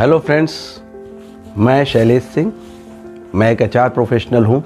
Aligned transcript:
Hello 0.00 0.18
friends 0.18 0.52
मैं 1.56 1.84
शैलेश 1.84 2.22
सिंह। 2.24 2.52
मैं 3.34 3.50
एक 3.52 3.62
एचआर 3.62 3.88
प्रोफेशनल 3.88 4.44
हूँ 4.44 4.62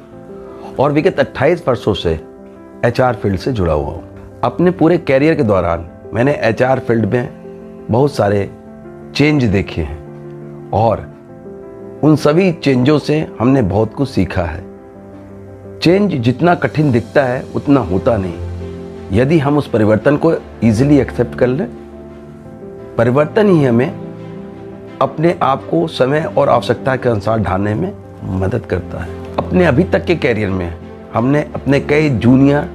और 0.80 0.92
विगत 0.92 1.18
28 1.21 1.67
वर्षों 1.68 1.95
से 1.95 2.12
एचआर 2.84 3.14
फ़ील्ड 3.14 3.39
से 3.39 3.52
जुड़ा 3.52 3.73
हुआ 3.73 3.92
हूँ। 3.92 4.41
अपने 4.44 4.70
पूरे 4.70 4.99
कैरियर 4.99 5.34
के 5.34 5.42
दौरान 5.42 5.86
मैंने 6.15 6.34
एचआर 6.42 6.81
फ़ील्ड 6.81 7.07
में 7.07 7.86
बहुत 7.91 8.14
सारे 8.14 8.45
चेंज 9.16 9.45
देखे 9.45 9.82
हैं 9.82 10.70
और 10.72 11.00
उन 12.04 12.16
सभी 12.16 12.50
चेंजों 12.52 12.98
से 12.98 13.18
हमने 13.40 13.62
बहुत 13.64 13.94
कुछ 13.94 14.08
सीखा 14.08 14.44
है। 14.44 14.62
चेंज 15.78 16.14
जितना 16.14 16.54
कठिन 16.54 16.92
दिखता 16.92 17.24
है, 17.24 17.44
उतना 17.54 17.80
होता 17.80 18.16
नहीं। 18.16 19.18
यदि 19.18 19.38
हम 19.38 19.58
उस 19.58 19.68
परिवर्तन 19.68 20.16
को 20.16 20.34
ईजिली 20.64 20.98
एक्सेप्ट 20.98 21.38
कर 21.38 21.46
लें, 21.46 21.68
परिवर्तन 22.98 23.48
ही 23.48 23.64
हमें 23.64 24.04
अपने 25.05 25.34
आप 25.43 25.64
को 25.71 25.86
समय 25.89 26.25
और 26.39 26.49
आवश्यकता 26.49 26.96
के 26.96 27.08
अनुसार 27.08 27.39
ढालने 27.39 27.75
में 27.75 27.93
मदद 28.40 28.67
करता 28.67 29.03
है। 29.04 29.17
अपने 29.39 29.64
अभी 29.64 29.85
तक 29.85 30.04
के 30.04 30.14
कैरियर 30.17 30.50
में 30.50 30.75
हमने 31.14 31.40
अपने 31.54 31.81
कई 31.81 32.11
जूनियर 32.11 32.69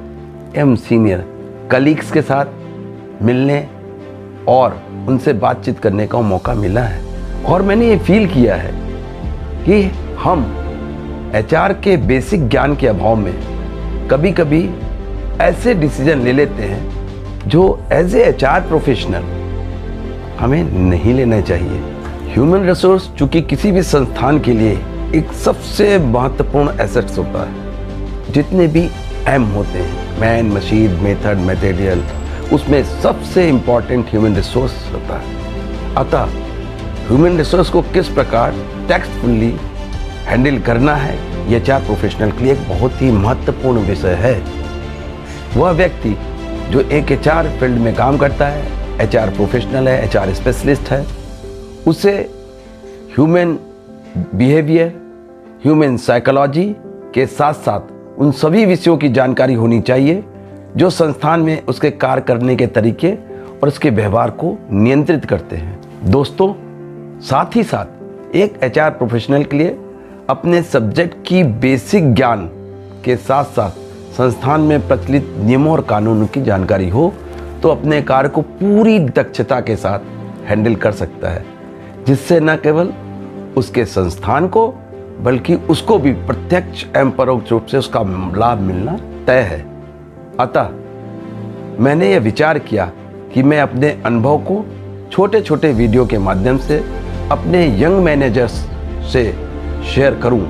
एवं 0.56 0.76
सीनियर 0.76 1.26
कलीग्स 1.72 2.12
के 2.12 2.22
साथ 2.22 2.46
मिलने 3.22 3.68
और 4.48 4.82
उनसे 5.08 5.34
बातचीत 5.34 5.80
करने 5.80 6.08
का 6.08 6.22
मौका 6.22 6.54
मिला 6.54 6.82
है। 6.82 7.44
और 7.46 7.62
मैंने 7.62 7.88
ये 7.88 7.98
फील 7.98 8.28
किया 8.28 8.56
है 8.56 8.72
कि 9.66 9.82
हम 10.20 10.46
एचआर 11.36 11.73
के 11.73 11.98
बेसिक 12.08 12.48
ज्ञान 12.50 12.76
के 12.76 12.88
अभाव 12.88 13.16
में 13.16 13.34
कभी 14.12 14.32
कभी 14.32 14.70
ऐसे 15.42 15.73
डिसीज़न 15.73 16.22
ले 16.22 16.34
लेते 16.34 16.64
हैं 16.64 17.50
जो 17.50 17.64
एज 17.94 18.16
ए 18.16 18.23
एच 18.23 18.44
प्रोफेशनल 18.68 19.23
हमें 20.40 20.64
नहीं 20.64 21.14
लेना 21.14 21.40
चाहिए। 21.42 21.80
ह्यूमन 22.30 22.66
रिसोर्स 22.66 23.08
चूँकि 23.20 23.42
किसी 23.42 23.72
भी 23.72 23.82
संस्थान 23.84 24.40
के 24.40 24.54
लिए 24.54 24.72
एक 25.16 25.32
सबसे 25.36 25.98
महत्वपूर्ण 26.00 26.80
एसेट्स 26.81 27.17
होता 27.17 27.44
है, 27.44 28.31
जितने 28.34 28.67
भी 28.67 28.84
एम 29.28 29.44
होते 29.53 29.80
हैं 29.80 30.20
मैन 30.20 30.52
मशीन 30.52 31.00
मेथड 31.03 31.40
मटेरियल 31.45 32.03
उसमें 32.53 32.84
सबसे 33.02 33.48
इंपॉर्टेंट 33.50 34.06
ह्यूमन 34.09 34.36
रिसोर्स 34.36 34.73
होता 34.94 35.20
है। 35.20 35.95
अतः 35.98 36.26
ह्यूमन 37.08 37.38
रिसोर्स 37.38 37.70
को 37.70 37.81
किस 37.94 38.08
प्रकार 38.09 38.56
टेक्सटफुल्ली 38.88 39.53
हैंडल 40.25 40.59
करना 40.62 40.96
है, 40.96 41.18
यह 41.52 41.59
चार 41.59 41.84
प्रोफेशनल 41.84 42.31
के 42.31 42.44
लिए 42.44 42.53
एक 42.53 42.68
बहुत 42.70 43.02
ही 43.02 43.12
महत्वपूर्ण 43.12 43.88
विषय 43.88 44.18
है। 44.22 44.36
वह 45.56 45.72
व्यक्ति, 45.73 46.18
जो 46.72 46.80
एक 46.81 47.12
एच 47.12 47.28
फ़ील्ड 47.59 47.80
में 47.80 47.94
काम 47.96 48.18
करता 48.18 48.48
है 48.48 48.68
एचआर 49.03 49.30
प्रोफेशनल 49.30 49.88
है 49.88 50.03
एचआर 50.06 50.34
स्पेशलिस्ट 50.34 50.92
है 50.92 51.06
उसे 51.88 52.11
ह्यूमन 53.16 53.58
बिहेवियर 54.35 54.88
ह्यूमन 55.63 55.97
साइकोलॉजी 55.97 56.66
के 57.13 57.25
साथ 57.25 57.53
साथ 57.53 58.19
उन 58.19 58.31
सभी 58.31 58.66
विषयों 58.66 58.97
की 58.97 59.09
जानकारी 59.09 59.53
होनी 59.53 59.80
चाहिए, 59.81 60.23
जो 60.77 60.89
संस्थान 60.89 61.39
में 61.39 61.61
उसके 61.61 61.91
कार्य 61.91 62.22
करने 62.22 62.55
के 62.55 62.67
तरीके 62.67 63.11
और 63.53 63.67
उसके 63.67 63.89
व्यवहार 63.89 64.30
को 64.30 64.57
नियंत्रित 64.72 65.25
करते 65.25 65.55
हैं। 65.55 65.80
दोस्तों, 66.05 66.53
साथ 67.19 67.55
ही 67.55 67.63
साथ 67.63 68.35
एक 68.35 68.59
एचआर 68.63 68.89
प्रोफेशनल 68.89 69.44
के 69.44 69.57
लिए 69.57 69.77
अपने 70.30 70.61
सब्जेक्ट 70.63 71.16
की 71.27 71.44
बेसिक 71.44 72.13
ज्ञान 72.13 72.50
के 73.05 73.16
साथ 73.16 73.45
साथ 73.45 73.72
संस्थान 74.17 74.61
में 74.61 74.88
प्रचलित 74.88 75.33
नियमों 75.39 75.72
और 75.73 75.81
कानूनों 75.81 76.27
की 76.27 76.41
जानकारी 76.41 76.89
हो 76.89 77.13
तो 77.63 77.69
अपने 77.69 78.02
कार्य 78.02 78.30
को 78.30 78.41
पूरी 78.41 79.00
दक्षता 79.00 79.59
के 79.61 79.75
साथ 79.75 80.00
हैंडल 80.45 80.75
कर 80.75 80.91
सकता 80.91 81.30
है। 81.30 81.59
जिससे 82.10 82.40
न 82.40 82.56
केवल 82.56 82.88
उसके 83.58 83.84
संस्थान 83.86 84.48
को, 84.48 84.68
बल्कि 85.20 85.56
उसको 85.56 85.98
भी 86.00 86.12
प्रत्यक्ष 86.12 86.86
एवं 86.98 87.12
परोक्ष 87.12 87.52
रूप 87.52 87.66
से 87.66 87.78
उसका 87.78 88.02
लाभ 88.38 88.60
मिलना 88.60 88.98
तय 89.28 89.42
है। 89.42 89.60
अतः 90.40 90.69
मैंने 91.84 92.12
यह 92.12 92.19
विचार 92.19 92.59
किया 92.59 92.92
कि 93.34 93.44
मैं 93.44 93.59
अपने 93.62 93.90
अनुभव 94.06 94.38
को 94.38 94.66
छोटे 95.12 95.42
छोटे 95.42 95.72
वीडियो 95.74 96.06
के 96.06 96.18
माध्यम 96.18 96.58
से 96.58 96.78
अपने 97.31 97.66
यंग 97.84 98.03
मैनेजर्स 98.03 98.52
से 99.14 99.24
शेयर 99.94 100.16
करूँ, 100.16 100.42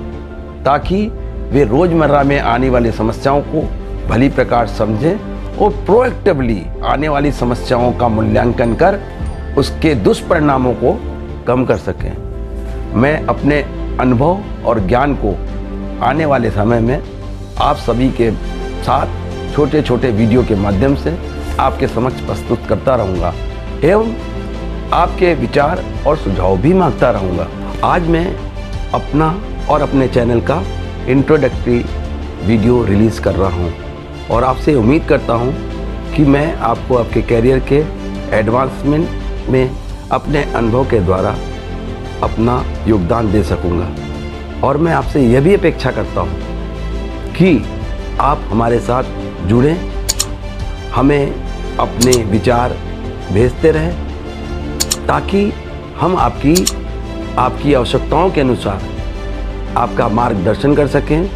ताकि 0.63 1.05
वे 1.51 1.63
रोज़मर्रा 1.63 2.23
में 2.23 2.39
आने 2.39 2.69
वाली 2.69 2.91
समस्याओं 2.91 3.41
को 3.41 3.61
भली 4.07 4.29
प्रकार 4.29 4.67
समझें 4.67 5.57
और 5.57 5.71
प्रोएक्टिवली 5.85 6.61
आने 6.85 7.09
वाली 7.09 7.31
समस्याओं 7.31 7.91
का 7.93 8.07
मूल्यांकन 8.07 8.75
कर 8.75 8.99
उसके 9.57 9.95
दुष्परिणामों 9.95 10.73
को 10.73 10.97
कम 11.45 11.65
कर 11.65 11.77
सकें। 11.77 12.11
मैं 12.95 13.13
अपने 13.25 13.61
अनुभव 13.99 14.65
और 14.65 14.79
ज्ञान 14.87 15.15
को 15.23 15.35
आने 16.05 16.25
वाले 16.25 16.51
समय 16.51 16.79
में 16.79 17.01
आप 17.61 17.77
सभी 17.77 18.09
के 18.11 18.31
साथ 18.83 19.53
छोटे 19.55 19.81
छोटे 19.81 20.11
वीडियो 20.11 20.43
के 20.43 20.55
माध्यम 20.55 20.95
से 20.95 21.17
आपके 21.59 21.87
समक्ष 21.87 22.21
प्रस्तुत 22.21 22.65
करता 22.69 22.95
रहूँगा 22.95 23.33
एवं 23.83 24.13
आपके 24.93 25.33
विचार 25.35 25.83
और 26.07 26.17
सुझाव 26.17 26.57
भी 26.57 26.73
माँगता 26.73 27.09
रहूँगा। 27.11 27.47
आज 27.85 28.07
मैं 28.07 28.25
अपना 28.93 29.27
और 29.69 29.81
अपने 29.81 30.07
चैनल 30.07 30.41
का 30.41 30.61
इंट्रोडक्टरी 31.09 31.77
वीडियो 32.45 32.83
रिलीज़ 32.85 33.21
कर 33.21 33.35
रहा 33.35 33.49
हूँ 33.55 33.73
और 34.31 34.43
आपसे 34.43 34.75
उम्मीद 34.75 35.03
करता 35.03 35.33
हूँ 35.33 35.53
कि 36.15 36.23
मैं 36.25 36.53
आपको 36.55 36.95
आपके 36.97 37.21
कैरियर 37.21 37.59
के 37.71 37.83
एडवांसमेंट 38.37 39.49
में 39.49 39.69
अपने 40.11 40.43
अनुभव 40.53 40.89
के 40.89 40.99
द्वारा 40.99 41.35
अपना 42.23 42.63
योगदान 42.87 43.31
दे 43.31 43.43
सकूँगा। 43.43 44.67
और 44.67 44.77
मैं 44.77 44.93
आपसे 44.93 45.21
यह 45.21 45.41
भी 45.41 45.53
अपेक्षा 45.55 45.91
करता 45.91 46.21
हूँ 46.21 47.33
कि 47.33 47.57
आप 48.19 48.41
हमारे 48.49 48.79
साथ 48.79 49.03
जुड़ें, 49.47 49.75
हमें 50.91 51.77
अपने 51.77 52.11
विचार 52.23 52.73
भेजते 53.33 53.71
रहें, 53.71 53.93
ताकि 55.07 55.51
हम 55.99 56.15
आपकी 56.17 56.55
आपकी 57.37 57.73
आवश्यकताओं 57.73 58.29
के 58.31 58.41
अनुसार 58.41 58.81
आपका 59.77 60.07
मार्गदर्शन 60.09 60.75
कर 60.75 60.87
सकें, 60.87 61.29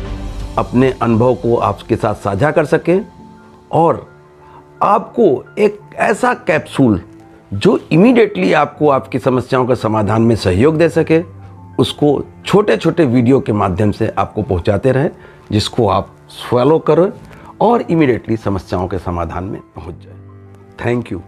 अपने 0.57 0.91
अनुभव 1.01 1.35
को 1.35 1.55
आपके 1.57 1.95
साथ 1.95 2.15
साझा 2.15 2.51
कर 2.51 2.65
सकें, 2.65 3.05
और 3.71 4.05
आपको 4.83 5.43
एक 5.59 5.79
ऐसा 5.95 6.33
कैप्सूल 6.47 7.01
जो 7.53 7.79
इमीडिएटली 7.91 8.53
आपको 8.53 8.89
आपकी 8.89 9.19
समस्याओं 9.19 9.65
के 9.67 9.75
समाधान 9.75 10.21
में 10.21 10.35
सहयोग 10.35 10.77
दे 10.77 10.89
सके, 10.89 11.21
उसको 11.79 12.23
छोटे 12.45 12.77
छोटे 12.77 13.05
वीडियो 13.05 13.39
के 13.39 13.53
माध्यम 13.53 13.91
से 13.91 14.07
आपको 14.17 14.43
पहुंचाते 14.43 14.91
रहें, 14.91 15.09
जिसको 15.51 15.87
आप 15.87 16.15
फॉलो 16.49 16.79
करें 16.79 17.11
और 17.61 17.81
इमीडिएटली 17.81 18.37
समस्याओं 18.37 18.87
के 18.87 18.99
समाधान 18.99 19.43
में 19.43 19.61
पहुँच 19.75 19.95
जाए। 19.95 20.85
Thank 20.85 21.11
you 21.11 21.21